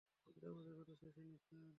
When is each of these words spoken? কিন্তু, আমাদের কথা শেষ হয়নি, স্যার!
কিন্তু, 0.27 0.45
আমাদের 0.47 0.73
কথা 0.79 0.93
শেষ 0.95 1.13
হয়নি, 1.17 1.37
স্যার! 1.39 1.69